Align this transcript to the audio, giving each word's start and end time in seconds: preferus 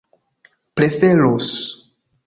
preferus 0.75 1.53